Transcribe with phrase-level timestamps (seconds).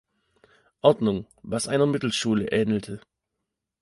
[0.81, 3.01] Ordnung, was einer Mittelschule ähnelte.